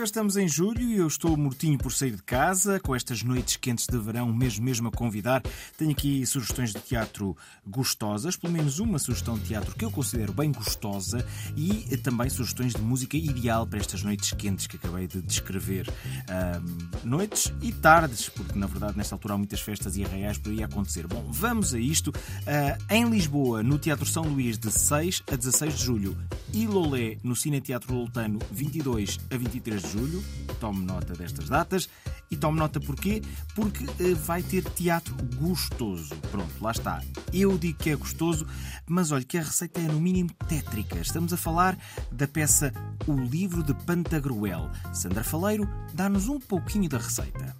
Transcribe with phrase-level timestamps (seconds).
[0.00, 0.04] viva!
[0.04, 3.86] Estamos em julho e eu estou mortinho por sair de casa, com estas noites quentes
[3.86, 5.42] de verão, mesmo mesmo a convidar.
[5.76, 7.36] Tenho aqui sugestões de teatro
[7.66, 11.24] gostosas, pelo menos uma sugestão de teatro que eu considero bem gostosa
[11.56, 15.88] e também sugestões de música ideal para estas noites quentes que acabei de descrever.
[16.28, 20.50] Um, noites e tardes, porque na verdade nesta altura há muitas festas e arraiais por
[20.50, 21.06] aí acontecer.
[21.06, 22.08] Bom, vamos a isto.
[22.10, 26.16] Uh, em Lisboa, no Teatro São Luís, de 6 a 16 de julho,
[26.52, 30.22] e Lolé, no Cine Teatro Loltano, 22 a 23 de julho.
[30.60, 31.88] Tome nota destas datas.
[32.30, 33.22] E tome nota porquê?
[33.54, 36.14] Porque uh, vai ter teatro gostoso.
[36.30, 37.02] Pronto, lá está.
[37.32, 38.46] Eu digo que é gostoso,
[38.86, 40.98] mas olha que a receita é no mínimo tétrica.
[40.98, 41.76] Estamos a falar
[42.12, 42.72] da peça
[43.06, 44.70] O Livro de Pantagruel.
[44.92, 47.56] Sandra Faleiro dá-nos um pouquinho da receita.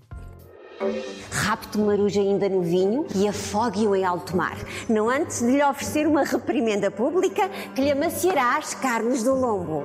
[1.31, 4.57] Rapte o ainda no vinho e afogue-o em alto mar,
[4.89, 9.85] não antes de lhe oferecer uma reprimenda pública que lhe amaciará as carnes do lombo.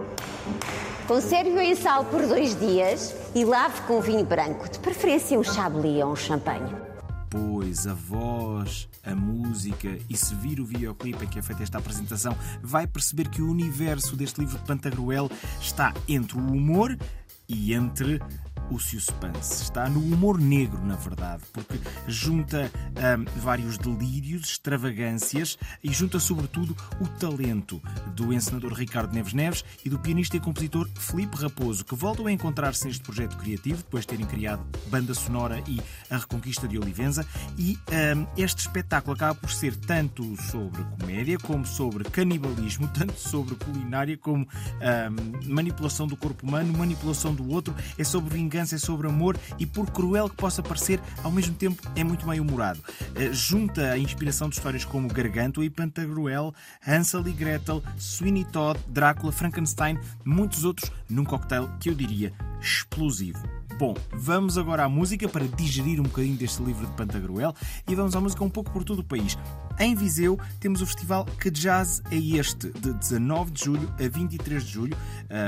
[1.07, 6.03] Conserve-o em sal por dois dias e lave com vinho branco, de preferência um chablis
[6.03, 6.73] ou um champanhe.
[7.29, 11.77] Pois a voz, a música e se vir o videoclipe em que é feita esta
[11.77, 15.29] apresentação, vai perceber que o universo deste livro de Pantagruel
[15.61, 16.97] está entre o humor
[17.47, 18.19] e entre
[18.69, 19.63] o suspense.
[19.63, 26.75] Está no humor negro, na verdade, porque junta um, vários delírios, extravagâncias e junta, sobretudo,
[26.99, 27.81] o talento
[28.15, 32.31] do encenador Ricardo Neves Neves e do pianista e compositor Felipe Raposo, que voltam a
[32.31, 37.25] encontrar-se neste projeto criativo, depois de terem criado banda sonora e a Reconquista de Olivenza.
[37.57, 37.77] E
[38.15, 44.17] um, este espetáculo acaba por ser tanto sobre comédia, como sobre canibalismo, tanto sobre culinária,
[44.17, 49.07] como um, manipulação do corpo humano, manipulação do outro, é sobre vingança vingança, é sobre
[49.07, 52.79] amor e, por cruel que possa parecer, ao mesmo tempo é muito bem humorado.
[53.15, 56.53] Eh, junta a inspiração de histórias como Gargantua e Pantagruel,
[56.85, 63.43] Hansel e Gretel, Sweeney Todd, Drácula, Frankenstein, muitos outros, num cocktail que eu diria explosivo.
[63.77, 67.53] Bom, vamos agora à música para digerir um bocadinho deste livro de Pantagruel
[67.85, 69.37] e vamos à música um pouco por todo o país.
[69.77, 74.63] Em Viseu temos o festival Que Jazz é Este, de 19 de julho a 23
[74.63, 74.97] de julho,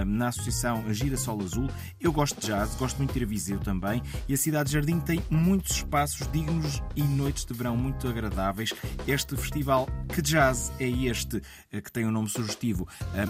[0.05, 1.69] na Associação Girassol Azul.
[1.99, 4.99] Eu gosto de jazz, gosto muito de ir a Viseu também, e a Cidade Jardim
[4.99, 8.73] tem muitos espaços dignos e noites de verão muito agradáveis.
[9.07, 12.87] Este festival Que Jazz é Este, eh, que tem um nome sugestivo,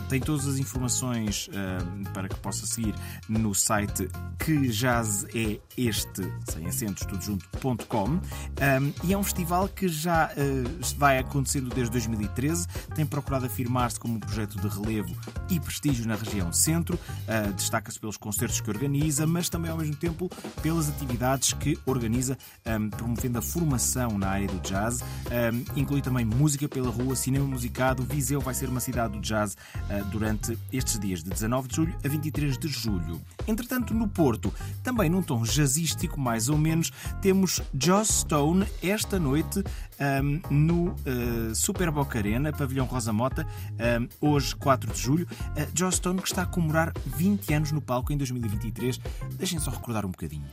[0.09, 1.49] tem todas as informações
[2.13, 2.95] para que possa seguir
[3.29, 4.09] no site
[4.39, 8.19] que jazz é este, sem acentos, tudo junto.com,
[9.03, 10.31] e é um festival que já
[10.95, 15.15] vai acontecendo desde 2013, tem procurado afirmar-se como um projeto de relevo
[15.49, 19.95] e prestígio na região centro, uh, destaca-se pelos concertos que organiza, mas também ao mesmo
[19.95, 20.29] tempo
[20.61, 26.25] pelas atividades que organiza, um, promovendo a formação na área do jazz, um, inclui também
[26.25, 28.03] música pela rua, cinema musicado.
[28.03, 29.57] Viseu vai ser uma cidade do jazz
[30.11, 33.21] durante estes dias de 19 de julho a 23 de julho.
[33.47, 34.53] Entretanto, no Porto,
[34.83, 39.63] também num tom jazzístico, mais ou menos, temos Joss Stone esta noite
[39.99, 45.27] um, no uh, Super Boca Arena, Pavilhão Rosa Mota, uh, hoje 4 de julho.
[45.55, 48.99] Uh, Joss Stone que está a comemorar 20 anos no palco em 2023.
[49.37, 50.45] Deixem só recordar um bocadinho.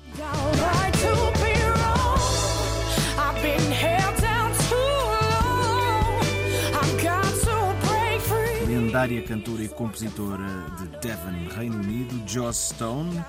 [8.94, 10.47] lendária cantora e compositora
[10.78, 13.25] de Devon, Reino Unido, Joss Stone,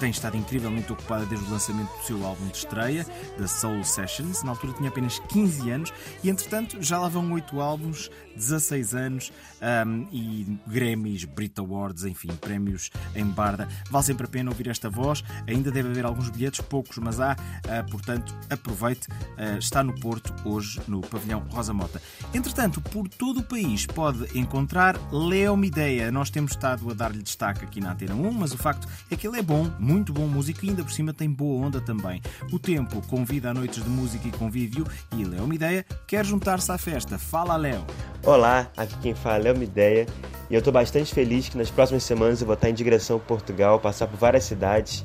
[0.00, 3.06] tem estado incrivelmente ocupada desde o lançamento do seu álbum de estreia,
[3.38, 4.42] da Soul Sessions.
[4.42, 5.92] Na altura tinha apenas 15 anos
[6.24, 9.30] e, entretanto, já lá vão 8 álbuns, 16 anos
[9.60, 13.68] um, e Grammys, Brit Awards, enfim, prémios em barda.
[13.90, 15.22] Vale sempre a pena ouvir esta voz.
[15.46, 17.32] Ainda deve haver alguns bilhetes, poucos, mas há.
[17.34, 19.06] Uh, portanto, aproveite.
[19.10, 22.00] Uh, está no Porto, hoje, no Pavilhão Rosa Mota.
[22.32, 26.10] Entretanto, por todo o país pode encontrar Leo Mideia.
[26.10, 29.28] Nós temos estado a dar-lhe destaque aqui na Antena 1, mas o facto é que
[29.28, 32.22] ele é bom, muito bom músico e ainda por cima tem boa onda também.
[32.52, 34.86] O tempo convida a noites de música e convívio
[35.16, 37.18] e Léo Mideia quer juntar-se à festa.
[37.18, 37.84] Fala, Léo!
[38.24, 40.06] Olá, aqui quem fala é Léo Mideia
[40.48, 43.20] e eu estou bastante feliz que nas próximas semanas eu vou estar em direção a
[43.20, 45.04] Portugal, passar por várias cidades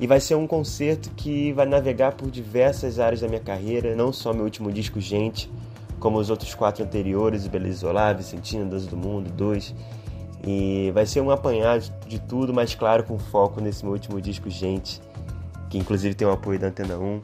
[0.00, 4.10] e vai ser um concerto que vai navegar por diversas áreas da minha carreira, não
[4.10, 5.50] só meu último disco Gente,
[6.00, 9.74] como os outros quatro anteriores, Beleza Isolar, Vicentina, Dança do Mundo, dois.
[10.46, 14.50] E vai ser um apanhado de tudo, mas claro, com foco nesse meu último disco,
[14.50, 15.00] Gente,
[15.70, 17.20] que inclusive tem o apoio da Antena 1.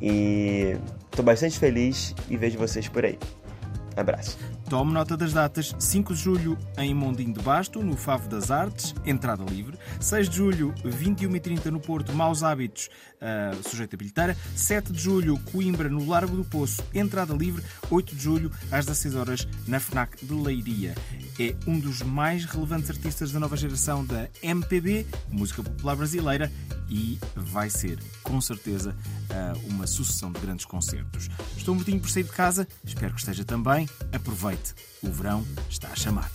[0.00, 3.18] E estou bastante feliz e vejo vocês por aí.
[3.96, 4.38] Abraço.
[4.68, 5.74] Tome nota das datas.
[5.78, 9.78] 5 de julho em Mondinho de Basto, no Favo das Artes, entrada livre.
[10.00, 14.36] 6 de julho, 21h30 no Porto, Maus Hábitos, uh, sujeito a bilheteira.
[14.56, 17.62] 7 de julho, Coimbra, no Largo do Poço, entrada livre.
[17.90, 20.94] 8 de julho, às 16 horas na FNAC de Leiria.
[21.38, 26.50] É um dos mais relevantes artistas da nova geração da MPB, música popular brasileira,
[26.88, 28.94] e vai ser, com certeza,
[29.30, 31.28] uh, uma sucessão de grandes concertos.
[31.56, 33.88] Estou um bocadinho por sair de casa, espero que esteja também.
[34.12, 34.53] Aproveite,
[35.02, 36.30] o verão está a chamar.